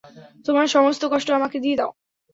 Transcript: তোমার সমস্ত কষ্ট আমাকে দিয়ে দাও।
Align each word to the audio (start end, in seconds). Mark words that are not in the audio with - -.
তোমার 0.45 0.67
সমস্ত 0.67 1.01
কষ্ট 1.11 1.29
আমাকে 1.31 1.57
দিয়ে 1.59 1.77
দাও। 1.77 1.91